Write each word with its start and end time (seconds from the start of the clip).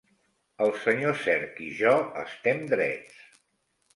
El 0.67 0.71
senyor 0.85 1.19
Cerc 1.25 1.61
i 1.67 1.69
jo 1.81 1.93
estem 2.23 2.65
drets. 2.75 3.21